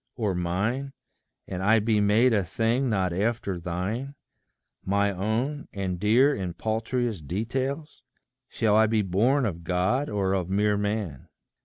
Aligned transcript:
or 0.15 0.33
mine, 0.33 0.93
And 1.47 1.61
I 1.61 1.77
be 1.77 2.01
made 2.01 2.33
a 2.33 2.43
thing 2.43 2.89
not 2.89 3.13
after 3.13 3.59
thine 3.59 4.15
My 4.83 5.11
own, 5.11 5.67
and 5.73 5.99
dear 5.99 6.33
in 6.33 6.55
paltriest 6.55 7.27
details? 7.27 8.01
Shall 8.49 8.75
I 8.75 8.87
be 8.87 9.03
born 9.03 9.45
of 9.45 9.63
God, 9.63 10.09
or 10.09 10.33
of 10.33 10.49
mere 10.49 10.75
man? 10.75 11.27